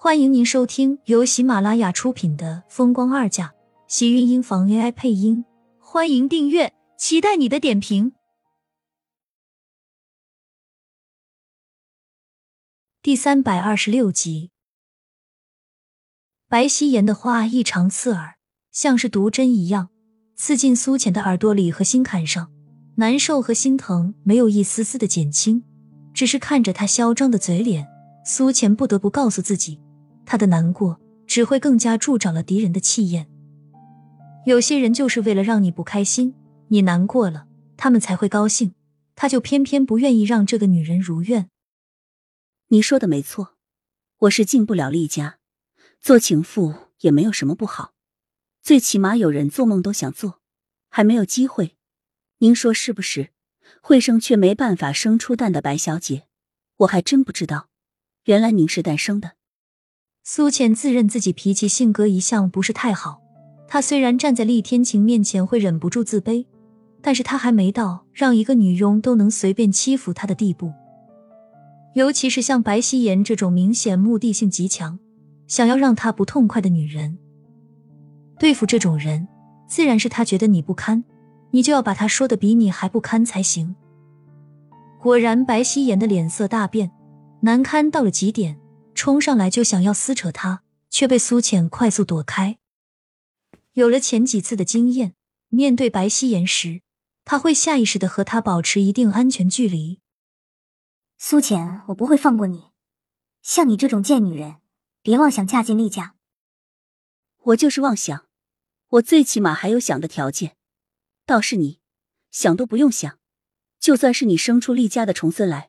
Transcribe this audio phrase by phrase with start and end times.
[0.00, 3.48] 欢迎您收听由喜马拉雅出品的《风光二嫁》，
[3.88, 5.44] 喜运音房 AI 配音。
[5.80, 8.12] 欢迎订阅，期待你的点评。
[13.02, 14.52] 第三百二十六集，
[16.46, 18.36] 白希言的话异常刺耳，
[18.70, 19.88] 像是毒针一样
[20.36, 22.52] 刺进苏浅的耳朵里和心坎上，
[22.98, 25.64] 难受和心疼没有一丝丝的减轻，
[26.14, 27.88] 只是看着他嚣张的嘴脸，
[28.24, 29.80] 苏浅不得不告诉自己。
[30.30, 33.30] 他的难过只会更加助长了敌人的气焰。
[34.44, 36.34] 有些人就是为了让你不开心，
[36.68, 37.46] 你难过了，
[37.78, 38.74] 他们才会高兴。
[39.16, 41.48] 他就偏偏不愿意让这个女人如愿。
[42.68, 43.56] 你说的没错，
[44.18, 45.38] 我是进不了厉家，
[45.98, 47.94] 做情妇也没有什么不好，
[48.62, 50.42] 最起码有人做梦都想做，
[50.90, 51.78] 还没有机会。
[52.40, 53.30] 您说是不是？
[53.80, 56.28] 会生却没办法生出蛋的白小姐，
[56.76, 57.70] 我还真不知道，
[58.24, 59.37] 原来您是诞生的。
[60.30, 63.22] 苏浅自认自己脾气性格一向不是太好，
[63.66, 66.44] 她虽然站在厉天晴面前会忍不住自卑，
[67.00, 70.70] 但是她还没到让一个女佣都能随便欺负她的地步。
[71.94, 74.98] 尤其是像白希言这种明显目的性极强、
[75.46, 77.16] 想要让她不痛快的女人，
[78.38, 79.26] 对付这种人，
[79.66, 81.02] 自然是他觉得你不堪，
[81.52, 83.74] 你就要把他说的比你还不堪才行。
[85.00, 86.90] 果然，白希言的脸色大变，
[87.40, 88.58] 难堪到了极点。
[88.98, 92.58] 冲上来就想要撕扯他，却被苏浅快速躲开。
[93.74, 95.14] 有了前几次的经验，
[95.50, 96.82] 面对白希言时，
[97.24, 100.00] 他会下意识的和他保持一定安全距离。
[101.16, 102.72] 苏浅，我不会放过你。
[103.40, 104.56] 像你这种贱女人，
[105.00, 106.16] 别妄想嫁进厉家。
[107.44, 108.26] 我就是妄想，
[108.88, 110.56] 我最起码还有想的条件。
[111.24, 111.78] 倒是你，
[112.32, 113.20] 想都不用想。
[113.78, 115.67] 就算是你生出厉家的重孙来。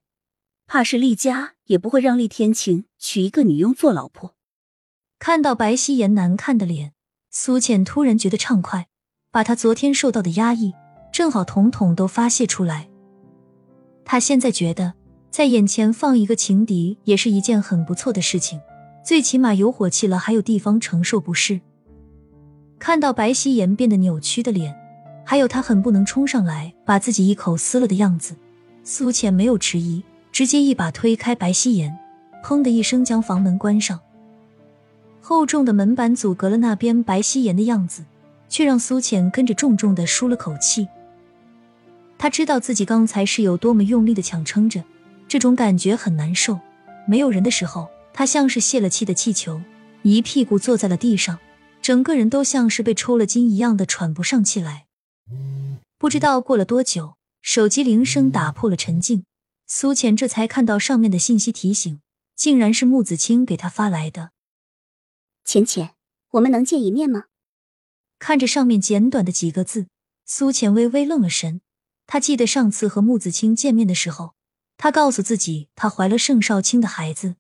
[0.72, 4.36] 怕是厉家也不会让厉天晴娶一个女佣做老婆。
[5.18, 6.94] 看到白希言难看的脸，
[7.32, 8.88] 苏浅突然觉得畅快，
[9.32, 10.76] 把她昨天受到的压抑
[11.12, 12.88] 正好统统都发泄出来。
[14.06, 14.94] 她现在觉得，
[15.32, 18.62] 在眼前放一个情敌也是一件很不错的事情，
[19.04, 21.62] 最起码有火气了，还有地方承受不适。
[22.78, 24.80] 看到白希言变得扭曲的脸，
[25.26, 28.36] 还有他很不能冲上来把自己一口撕了的样子，
[28.84, 30.04] 苏浅没有迟疑。
[30.40, 32.00] 直接一把推开白希言，
[32.42, 34.00] 砰的一声将房门关上。
[35.20, 38.06] 厚重的门板阻隔了那边白希言的样子，
[38.48, 40.88] 却让苏浅跟着重重的舒了口气。
[42.18, 44.82] 他知道自己刚才是有多么用力的强撑着，
[45.28, 46.58] 这种感觉很难受。
[47.06, 49.60] 没有人的时候，他像是泄了气的气球，
[50.04, 51.40] 一屁股坐在了地上，
[51.82, 54.86] 整个人都像是被抽了筋一样的喘不上气来。
[55.98, 59.26] 不知道过了多久，手机铃声打破了沉静。
[59.72, 62.02] 苏浅这才看到上面的信息提醒，
[62.36, 64.32] 竟然是穆子清给他发来的。
[65.46, 65.94] 浅浅，
[66.32, 67.26] 我们能见一面吗？
[68.18, 69.86] 看着上面简短的几个字，
[70.26, 71.62] 苏浅微微愣了神。
[72.08, 74.34] 她记得上次和穆子清见面的时候，
[74.76, 77.36] 他告诉自己她怀了盛少卿的孩子。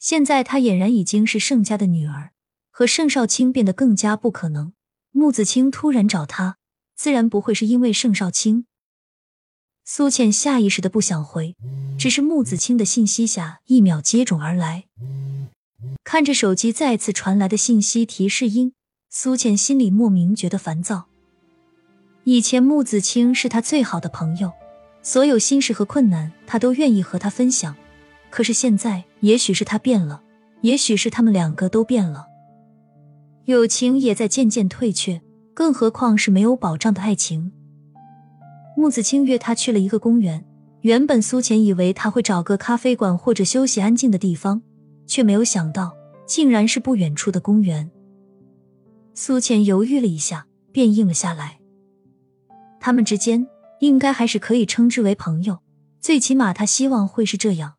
[0.00, 2.32] 现在她俨然已经是盛家的女儿，
[2.72, 4.72] 和盛少卿变得更加不可能。
[5.12, 6.58] 穆子清突然找他，
[6.96, 8.66] 自然不会是因为盛少卿。
[9.86, 11.54] 苏倩下意识的不想回，
[11.98, 14.84] 只是穆子清的信息下一秒接踵而来。
[16.02, 18.72] 看着手机再次传来的信息提示音，
[19.10, 21.04] 苏倩心里莫名觉得烦躁。
[22.24, 24.52] 以前穆子清是他最好的朋友，
[25.02, 27.76] 所有心事和困难他都愿意和他分享。
[28.30, 30.22] 可是现在，也许是他变了，
[30.62, 32.26] 也许是他们两个都变了，
[33.44, 35.20] 友情也在渐渐退却，
[35.52, 37.52] 更何况是没有保障的爱情。
[38.76, 40.44] 木子清约他去了一个公园，
[40.80, 44.62] 原本苏浅以为他会找个咖啡馆或者休息安静的地方，
[45.06, 45.96] 却没有想到
[46.26, 47.90] 竟然是不远处的公园。
[49.14, 51.60] 苏浅犹豫了一下，便应了下来。
[52.80, 53.46] 他们之间
[53.80, 55.60] 应该还是可以称之为朋友，
[56.00, 57.76] 最起码他希望会是这样。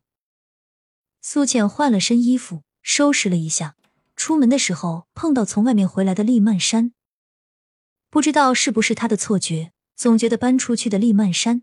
[1.20, 3.76] 苏浅换了身衣服，收拾了一下，
[4.16, 6.92] 出门的时候碰到从外面回来的厉曼山，
[8.10, 9.72] 不知道是不是他的错觉。
[9.96, 11.62] 总觉得搬出去的厉曼山，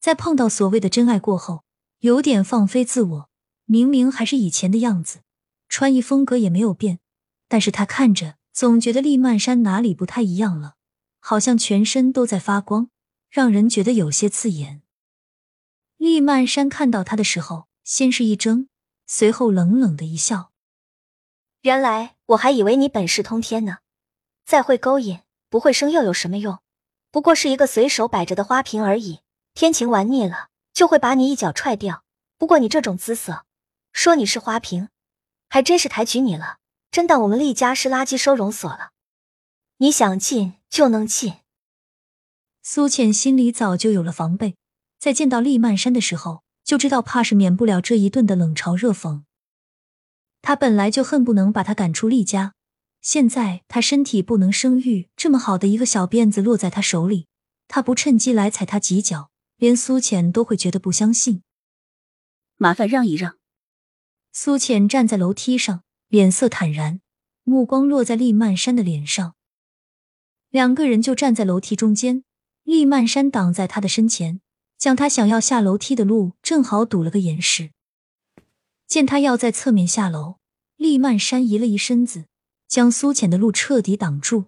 [0.00, 1.64] 在碰到所谓的真爱过后，
[1.98, 3.28] 有点放飞自我。
[3.64, 5.22] 明明还是以前的样子，
[5.68, 7.00] 穿衣风格也没有变，
[7.48, 10.74] 但是他看着总觉得厉曼山哪里不太一样了，
[11.20, 12.90] 好像全身都在发光，
[13.30, 14.82] 让人觉得有些刺眼。
[15.96, 18.68] 厉曼山看到他的时候，先是一怔，
[19.06, 20.50] 随后冷冷的一笑
[21.62, 23.78] ：“原来我还以为你本事通天呢，
[24.44, 26.58] 再会勾引，不会生又有什么用？”
[27.12, 29.20] 不过是一个随手摆着的花瓶而已，
[29.52, 32.02] 天晴玩腻了就会把你一脚踹掉。
[32.38, 33.44] 不过你这种姿色，
[33.92, 34.88] 说你是花瓶，
[35.50, 36.56] 还真是抬举你了，
[36.90, 38.92] 真当我们厉家是垃圾收容所了？
[39.76, 41.34] 你想进就能进？
[42.62, 44.56] 苏浅心里早就有了防备，
[44.98, 49.24] 在见到厉曼山的时候，就知道怕是免不了这一顿的冷嘲热讽。
[50.40, 52.54] 他本来就恨不能把他赶出厉家，
[53.02, 57.26] 现在他身体不能生育，这么好的一个小辫子落在他手里，
[57.66, 61.42] 他不趁机来踩他几脚，连苏浅都会觉得不相信。
[62.56, 63.38] 麻烦让一让。
[64.32, 67.00] 苏浅站在楼梯上，脸色坦然，
[67.42, 69.34] 目光落在厉曼山的脸上。
[70.50, 72.22] 两个人就站在楼梯中间，
[72.62, 74.40] 厉曼山挡在他的身前，
[74.78, 77.72] 将他想要下楼梯的路正好堵了个严实。
[78.86, 80.36] 见他要在侧面下楼，
[80.76, 82.26] 厉曼山移了移身子，
[82.72, 84.46] 将苏浅的路彻底挡住。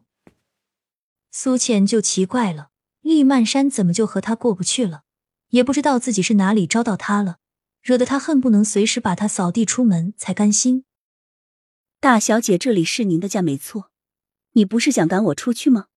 [1.31, 2.71] 苏浅就奇怪了，
[3.03, 5.03] 厉曼山怎么就和他过不去了？
[5.51, 7.37] 也不知道自己是哪里招到他了，
[7.83, 10.87] 惹得他恨不能随时把他扫地出门才甘心。
[12.01, 13.91] 大小姐，这里是您的家，没错。
[14.53, 15.89] 你不是想赶我出去吗？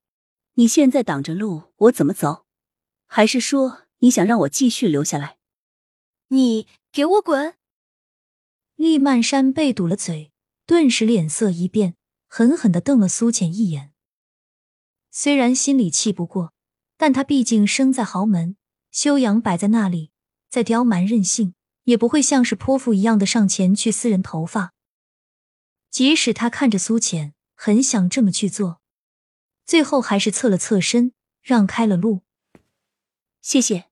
[0.55, 2.45] 你现在挡着路，我怎么走？
[3.05, 5.37] 还是说你想让我继续留下来？
[6.27, 7.55] 你给我滚！
[8.75, 10.33] 厉曼山被堵了嘴，
[10.65, 11.95] 顿时脸色一变，
[12.27, 13.93] 狠狠的瞪了苏浅一眼。
[15.09, 16.53] 虽然心里气不过，
[16.97, 18.55] 但他毕竟生在豪门，
[18.91, 20.11] 修养摆在那里，
[20.49, 24.73] 再刁蛮任性，也不会像是泼妇一样的上前去撕人头发。
[25.89, 28.81] 即使他看着苏浅，很想这么去做，
[29.65, 32.21] 最后还是侧了侧身，让开了路。
[33.41, 33.89] 谢谢。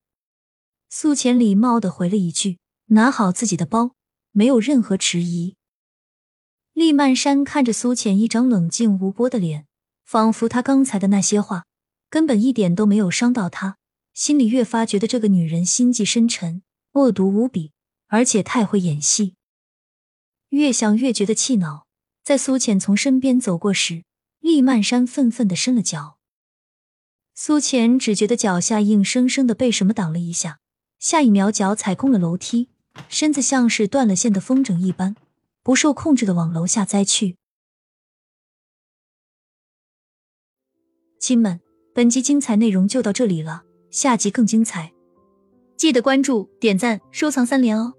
[0.90, 3.96] 苏浅礼貌的回了一句，拿好自己的包。
[4.38, 5.56] 没有任何迟疑。
[6.75, 9.66] 厉曼山看着苏浅一张冷静无波的脸，
[10.04, 11.63] 仿佛他刚才的那些话
[12.10, 13.77] 根本一点都没有伤到他，
[14.13, 16.62] 心里越发觉得这个女人心计深沉、
[16.92, 17.72] 恶毒无比，
[18.07, 19.36] 而且太会演戏。
[20.50, 21.86] 越想越觉得气恼。
[22.25, 24.04] 在苏浅从身边走过时，
[24.42, 26.18] 厉曼山愤愤的伸了脚。
[27.33, 30.60] 苏浅只觉得脚下硬生生的被什么挡了一下，
[31.00, 32.68] 下一秒脚踩空了楼梯。
[33.07, 35.16] 身子像是断了线的风筝一般，
[35.66, 37.38] 不受控制的往楼下栽去。
[41.20, 41.60] 亲们，
[41.92, 44.94] 本集精彩内容就到这里了，下集更精彩，
[45.76, 47.96] 记得关注、点赞、收藏三连哦！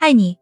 [0.00, 0.39] 爱你。